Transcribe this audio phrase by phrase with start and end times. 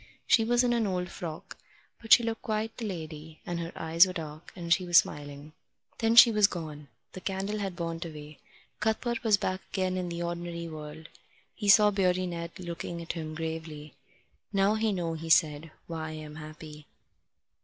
[0.25, 1.57] She was in an old frock,
[2.01, 5.53] but she looked quite the lady, and her eyes were dark, and she was smiling.
[5.99, 6.87] Then she was gone.
[7.11, 8.39] The candle had burnt away.
[8.79, 11.07] Cuthbert was back again in the ordinary world.
[11.53, 13.93] He saw Beardy Ned looking at him gravely.
[14.51, 16.87] "Now you know," he said, "why I'm happy."